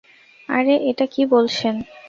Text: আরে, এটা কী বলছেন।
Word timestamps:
আরে, 0.49 0.75
এটা 0.89 1.05
কী 1.05 1.21
বলছেন। 1.25 1.75